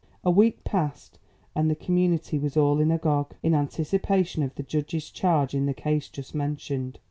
A 0.23 0.31
week 0.31 0.63
passed, 0.63 1.19
and 1.53 1.69
the 1.69 1.75
community 1.75 2.39
was 2.39 2.57
all 2.57 2.81
agog, 2.81 3.35
in 3.43 3.53
anticipation 3.53 4.41
of 4.41 4.55
the 4.55 4.63
judge's 4.63 5.11
charge 5.11 5.53
in 5.53 5.67
the 5.67 5.75
case 5.75 6.09
just 6.09 6.33
mentioned. 6.33 6.97